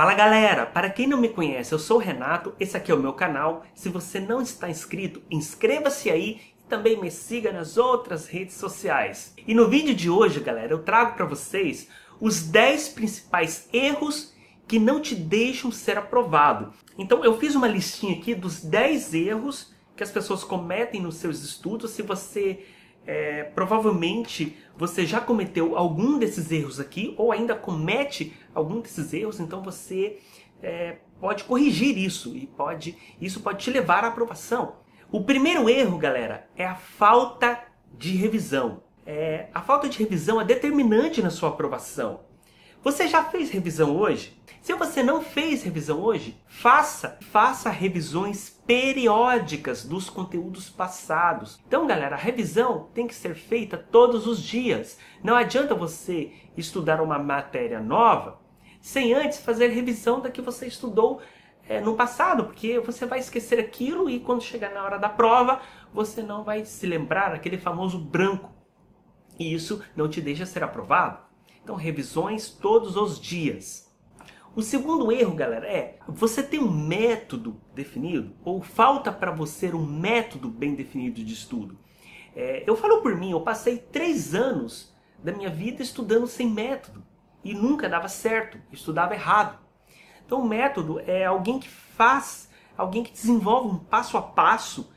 [0.00, 2.98] Fala galera, para quem não me conhece, eu sou o Renato, esse aqui é o
[2.98, 3.66] meu canal.
[3.74, 9.34] Se você não está inscrito, inscreva-se aí e também me siga nas outras redes sociais.
[9.46, 11.86] E no vídeo de hoje, galera, eu trago para vocês
[12.18, 14.32] os 10 principais erros
[14.66, 16.72] que não te deixam ser aprovado.
[16.96, 21.42] Então eu fiz uma listinha aqui dos 10 erros que as pessoas cometem nos seus
[21.42, 21.90] estudos.
[21.90, 22.64] Se você
[23.06, 29.40] é, provavelmente você já cometeu algum desses erros aqui ou ainda comete algum desses erros,
[29.40, 30.18] então você
[30.62, 34.76] é, pode corrigir isso e pode isso pode te levar à aprovação.
[35.12, 37.60] O primeiro erro, galera, é a falta
[37.92, 38.82] de revisão.
[39.04, 42.20] É, a falta de revisão é determinante na sua aprovação.
[42.82, 44.40] Você já fez revisão hoje?
[44.62, 51.60] Se você não fez revisão hoje, faça, faça revisões periódicas dos conteúdos passados.
[51.66, 54.98] Então, galera, a revisão tem que ser feita todos os dias.
[55.22, 58.40] Não adianta você estudar uma matéria nova
[58.80, 61.20] sem antes fazer revisão da que você estudou
[61.68, 65.60] é, no passado, porque você vai esquecer aquilo e quando chegar na hora da prova,
[65.92, 68.50] você não vai se lembrar aquele famoso branco.
[69.38, 71.29] E isso não te deixa ser aprovado.
[71.62, 73.90] Então, revisões todos os dias.
[74.54, 79.86] O segundo erro, galera, é você tem um método definido ou falta para você um
[79.86, 81.78] método bem definido de estudo.
[82.34, 87.02] É, eu falo por mim, eu passei três anos da minha vida estudando sem método
[87.44, 89.58] e nunca dava certo, estudava errado.
[90.24, 94.92] Então, o método é alguém que faz, alguém que desenvolve um passo a passo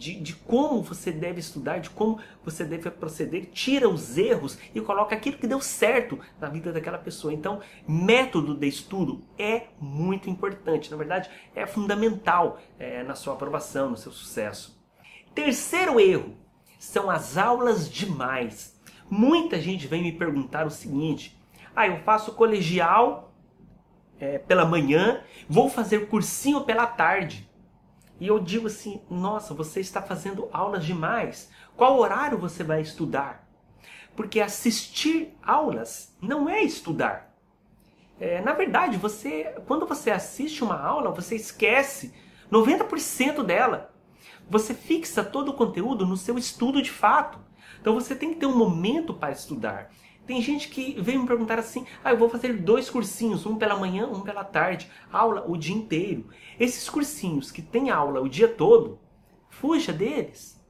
[0.00, 4.80] de, de, como você deve estudar, de como você deve proceder, tira os erros e
[4.80, 7.34] coloca aquilo que deu certo na vida daquela pessoa.
[7.34, 13.90] Então, método de estudo é muito importante, na verdade, é fundamental é, na sua aprovação,
[13.90, 14.82] no seu sucesso.
[15.34, 16.34] Terceiro erro
[16.78, 18.80] são as aulas demais.
[19.10, 21.38] Muita gente vem me perguntar o seguinte:
[21.76, 23.34] ah, eu faço colegial
[24.18, 27.49] é, pela manhã, vou fazer cursinho pela tarde.
[28.20, 31.50] E eu digo assim: nossa, você está fazendo aulas demais.
[31.76, 33.48] Qual horário você vai estudar?
[34.14, 37.34] Porque assistir aulas não é estudar.
[38.20, 42.12] É, na verdade, você, quando você assiste uma aula, você esquece
[42.52, 43.90] 90% dela.
[44.48, 47.38] Você fixa todo o conteúdo no seu estudo de fato.
[47.80, 49.90] Então você tem que ter um momento para estudar.
[50.30, 53.76] Tem gente que vem me perguntar assim: ah, eu vou fazer dois cursinhos, um pela
[53.76, 56.28] manhã, um pela tarde, aula o dia inteiro.
[56.56, 59.00] Esses cursinhos que tem aula o dia todo,
[59.48, 60.64] fuja deles.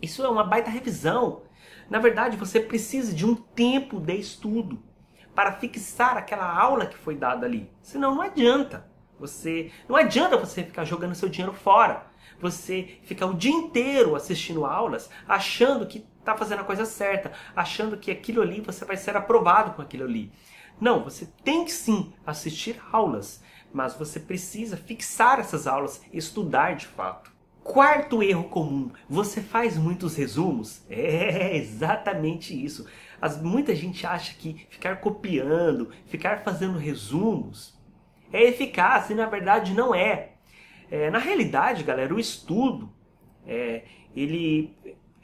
[0.00, 1.42] Isso é uma baita revisão.
[1.90, 4.82] Na verdade, você precisa de um tempo de estudo
[5.34, 7.70] para fixar aquela aula que foi dada ali.
[7.82, 8.90] Senão não adianta.
[9.18, 12.06] Você não adianta você ficar jogando seu dinheiro fora.
[12.40, 17.96] Você ficar o dia inteiro assistindo aulas, achando que está fazendo a coisa certa, achando
[17.96, 20.30] que aquilo ali você vai ser aprovado com aquilo ali.
[20.80, 23.42] Não, você tem que sim assistir aulas,
[23.72, 27.32] mas você precisa fixar essas aulas, estudar de fato.
[27.64, 30.82] Quarto erro comum, você faz muitos resumos?
[30.88, 32.86] É exatamente isso.
[33.20, 37.77] As, muita gente acha que ficar copiando, ficar fazendo resumos
[38.32, 40.32] é eficaz e na verdade não é.
[40.90, 42.92] é na realidade, galera, o estudo
[43.46, 43.84] é,
[44.14, 44.76] ele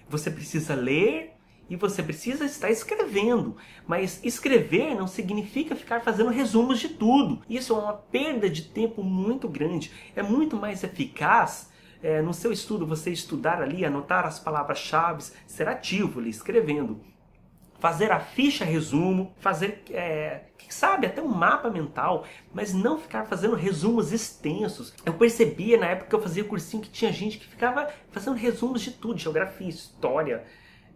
[0.08, 1.32] você precisa ler
[1.68, 3.56] e você precisa estar escrevendo.
[3.86, 7.42] Mas escrever não significa ficar fazendo resumos de tudo.
[7.48, 9.90] Isso é uma perda de tempo muito grande.
[10.14, 11.70] É muito mais eficaz
[12.02, 17.00] é, no seu estudo você estudar ali, anotar as palavras-chave, ser ativo ali, escrevendo.
[17.84, 23.26] Fazer a ficha resumo, fazer, é, quem sabe, até um mapa mental, mas não ficar
[23.26, 24.94] fazendo resumos extensos.
[25.04, 28.80] Eu percebia na época que eu fazia cursinho que tinha gente que ficava fazendo resumos
[28.80, 30.46] de tudo, geografia, história,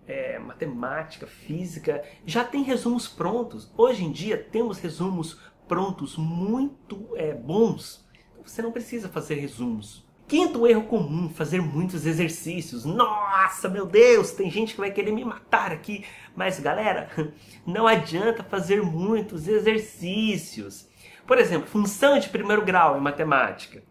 [0.06, 3.70] é, matemática, física, já tem resumos prontos.
[3.76, 5.38] Hoje em dia temos resumos
[5.68, 8.02] prontos muito é, bons.
[8.32, 10.08] Então você não precisa fazer resumos.
[10.26, 12.86] Quinto erro comum, fazer muitos exercícios.
[12.86, 13.27] Nossa,
[13.70, 16.04] meu Deus, tem gente que vai querer me matar aqui.
[16.34, 17.10] Mas galera,
[17.66, 20.88] não adianta fazer muitos exercícios.
[21.26, 23.82] Por exemplo, função de primeiro grau em matemática.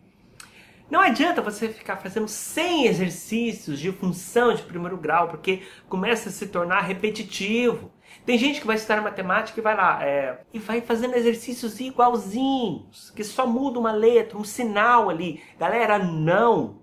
[0.89, 6.31] Não adianta você ficar fazendo 100 exercícios de função de primeiro grau, porque começa a
[6.31, 7.92] se tornar repetitivo.
[8.25, 13.12] Tem gente que vai estudar matemática e vai lá é, e vai fazendo exercícios igualzinhos,
[13.12, 15.42] que só muda uma letra, um sinal ali.
[15.60, 16.76] Galera, não!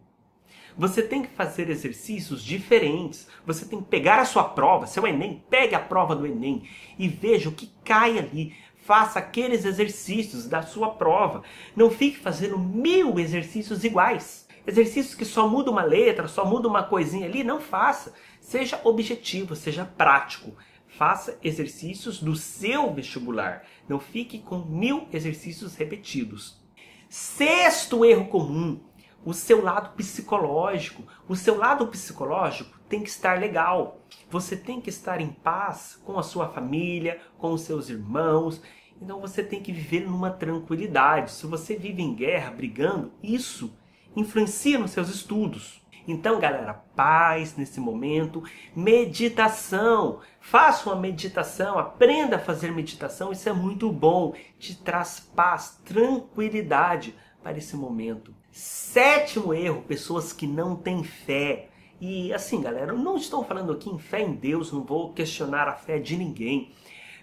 [0.76, 3.29] Você tem que fazer exercícios diferentes.
[3.47, 6.69] Você tem que pegar a sua prova, seu Enem, pegue a prova do Enem
[6.99, 8.55] e veja o que cai ali.
[8.85, 11.43] Faça aqueles exercícios da sua prova.
[11.75, 14.47] Não fique fazendo mil exercícios iguais.
[14.67, 18.12] Exercícios que só muda uma letra, só muda uma coisinha ali, não faça.
[18.41, 20.56] Seja objetivo, seja prático.
[20.88, 23.65] Faça exercícios do seu vestibular.
[23.88, 26.62] Não fique com mil exercícios repetidos.
[27.09, 28.81] Sexto erro comum:
[29.25, 31.03] o seu lado psicológico.
[31.29, 34.00] O seu lado psicológico tem que estar legal.
[34.31, 38.61] Você tem que estar em paz com a sua família, com os seus irmãos.
[39.00, 41.32] Então você tem que viver numa tranquilidade.
[41.32, 43.76] Se você vive em guerra, brigando, isso
[44.15, 45.82] influencia nos seus estudos.
[46.06, 48.43] Então, galera, paz nesse momento,
[48.77, 50.20] meditação.
[50.38, 54.35] Faça uma meditação, aprenda a fazer meditação, isso é muito bom.
[54.59, 58.35] Te traz paz, tranquilidade para esse momento.
[58.50, 61.69] Sétimo erro, pessoas que não têm fé.
[62.00, 65.69] E assim, galera, eu não estou falando aqui em fé em Deus, não vou questionar
[65.69, 66.73] a fé de ninguém,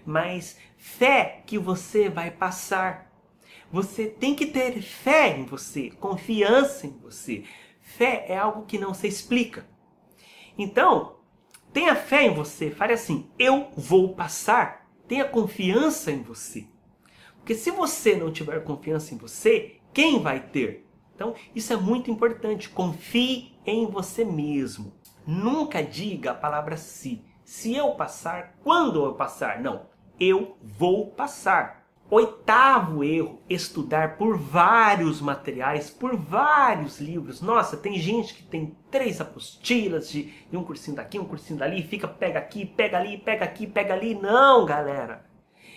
[0.06, 3.12] mas fé que você vai passar.
[3.72, 7.42] Você tem que ter fé em você, confiança em você.
[7.80, 9.66] Fé é algo que não se explica.
[10.56, 11.16] Então,
[11.72, 12.70] tenha fé em você.
[12.70, 14.88] Fale assim: eu vou passar.
[15.08, 16.66] Tenha confiança em você.
[17.38, 20.86] Porque se você não tiver confiança em você, quem vai ter?
[21.14, 22.68] Então, isso é muito importante.
[22.68, 24.92] Confie em você mesmo.
[25.26, 27.24] Nunca diga a palavra se.
[27.44, 29.60] Se eu passar, quando eu passar?
[29.60, 29.86] Não.
[30.18, 31.82] Eu vou passar.
[32.10, 37.40] Oitavo erro, estudar por vários materiais, por vários livros.
[37.40, 41.82] Nossa, tem gente que tem três apostilas de, de um cursinho daqui, um cursinho dali,
[41.82, 44.14] fica pega aqui, pega ali, pega aqui, pega ali.
[44.14, 45.24] Não, galera.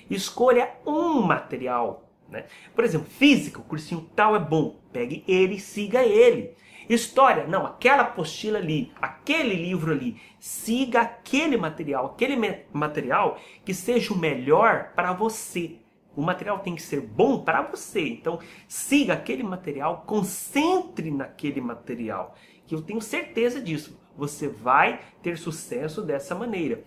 [0.10, 2.05] Escolha um material.
[2.30, 2.46] Né?
[2.74, 4.80] Por exemplo, física, o cursinho tal é bom.
[4.92, 6.54] Pegue ele, siga ele.
[6.88, 10.22] História, não, aquela apostila ali, aquele livro ali.
[10.40, 15.78] Siga aquele material, aquele material que seja o melhor para você
[16.16, 18.08] o material tem que ser bom para você.
[18.08, 22.36] Então, siga aquele material, concentre naquele material.
[22.66, 24.00] Que eu tenho certeza disso.
[24.16, 26.84] Você vai ter sucesso dessa maneira.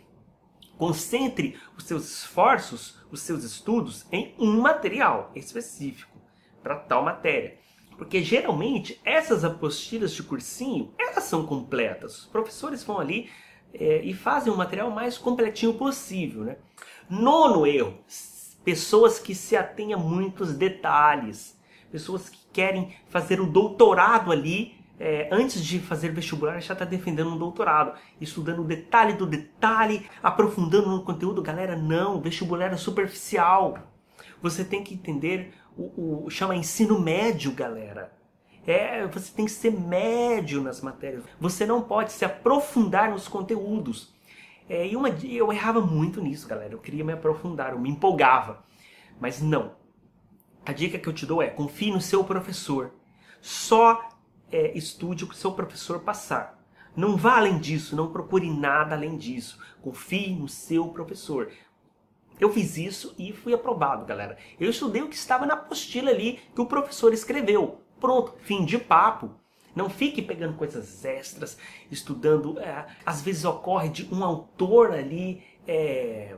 [0.78, 6.16] Concentre os seus esforços, os seus estudos em um material específico
[6.62, 7.58] para tal matéria.
[7.96, 12.20] Porque geralmente essas apostilas de cursinho, elas são completas.
[12.20, 13.28] Os professores vão ali
[13.74, 16.44] é, e fazem o material mais completinho possível.
[16.44, 16.56] Né?
[17.10, 17.98] Nono erro,
[18.64, 21.58] pessoas que se atêm a muitos detalhes,
[21.90, 27.30] pessoas que querem fazer o doutorado ali é, antes de fazer vestibular já está defendendo
[27.30, 31.40] um doutorado, estudando detalhe do detalhe, aprofundando no conteúdo.
[31.40, 33.78] Galera, não, vestibular é superficial.
[34.42, 38.12] Você tem que entender o, o chama ensino médio, galera.
[38.66, 41.24] É, você tem que ser médio nas matérias.
[41.40, 44.12] Você não pode se aprofundar nos conteúdos.
[44.68, 46.74] É, e uma, eu errava muito nisso, galera.
[46.74, 48.64] Eu queria me aprofundar, eu me empolgava.
[49.20, 49.76] Mas não.
[50.66, 52.92] A dica que eu te dou é confie no seu professor.
[53.40, 54.17] Só
[54.50, 56.58] é, estude o que seu professor passar.
[56.96, 59.58] Não vá além disso, não procure nada além disso.
[59.80, 61.50] Confie no seu professor.
[62.40, 64.36] Eu fiz isso e fui aprovado, galera.
[64.58, 67.80] Eu estudei o que estava na apostila ali que o professor escreveu.
[68.00, 69.30] Pronto, fim de papo.
[69.74, 71.56] Não fique pegando coisas extras,
[71.90, 72.58] estudando.
[72.58, 76.36] É, às vezes ocorre de um autor ali é,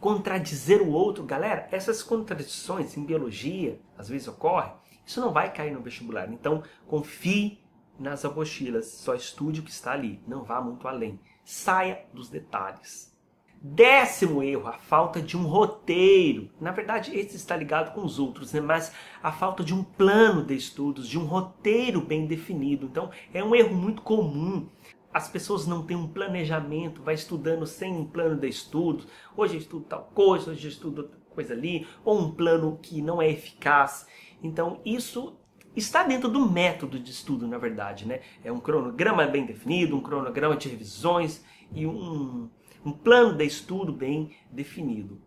[0.00, 1.24] contradizer o outro.
[1.24, 4.72] Galera, essas contradições em biologia às vezes ocorrem.
[5.08, 6.30] Isso não vai cair no vestibular.
[6.30, 7.58] Então, confie
[7.98, 8.88] nas apostilas.
[8.88, 10.20] Só estude o que está ali.
[10.28, 11.18] Não vá muito além.
[11.42, 13.16] Saia dos detalhes.
[13.60, 16.50] Décimo erro, a falta de um roteiro.
[16.60, 18.60] Na verdade, esse está ligado com os outros, né?
[18.60, 22.84] mas a falta de um plano de estudos, de um roteiro bem definido.
[22.84, 24.68] Então, é um erro muito comum.
[25.10, 29.08] As pessoas não têm um planejamento, vai estudando sem um plano de estudos.
[29.34, 33.00] Hoje eu estudo tal coisa, hoje eu estudo outra coisa ali, ou um plano que
[33.00, 34.06] não é eficaz.
[34.42, 35.36] Então, isso
[35.74, 38.20] está dentro do método de estudo, na verdade, né?
[38.44, 42.48] É um cronograma bem definido, um cronograma de revisões e um
[42.84, 45.20] um plano de estudo bem definido.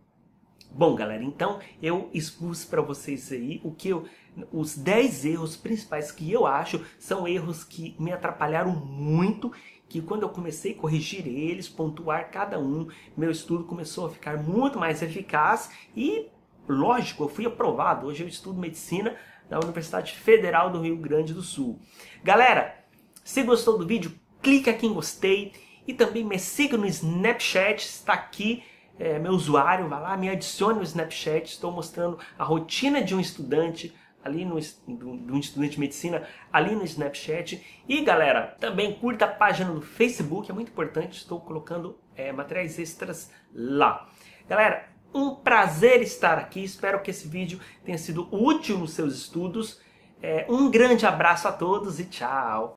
[0.73, 4.05] Bom, galera, então eu expus para vocês aí o que eu,
[4.53, 9.51] os 10 erros principais que eu acho são erros que me atrapalharam muito,
[9.89, 12.87] que quando eu comecei a corrigir eles, pontuar cada um,
[13.17, 16.29] meu estudo começou a ficar muito mais eficaz e,
[16.71, 18.07] lógico, eu fui aprovado.
[18.07, 19.15] Hoje eu estudo medicina
[19.49, 21.79] na Universidade Federal do Rio Grande do Sul.
[22.23, 22.75] Galera,
[23.23, 25.53] se gostou do vídeo, clique aqui em gostei
[25.87, 28.63] e também me siga no Snapchat, está aqui
[28.97, 33.19] é, meu usuário, vá lá, me adicione no Snapchat, estou mostrando a rotina de um
[33.19, 37.83] estudante ali no um estudante de medicina ali no Snapchat.
[37.87, 41.17] E galera também curta a página do Facebook é muito importante.
[41.17, 44.07] Estou colocando é, materiais extras lá.
[44.47, 46.63] Galera um prazer estar aqui.
[46.63, 49.79] Espero que esse vídeo tenha sido útil nos seus estudos.
[50.21, 52.75] É, um grande abraço a todos e tchau